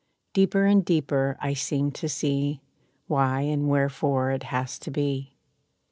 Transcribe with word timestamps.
Deeper 0.33 0.65
and 0.65 0.83
deeper 0.83 1.37
I 1.41 1.53
seem 1.53 1.91
to 1.91 2.09
see 2.09 2.63
Why 3.05 3.41
and 3.41 3.69
wherefore 3.69 4.31
it 4.31 4.41
has 4.45 4.79
to 4.79 4.89
be. 4.89 5.35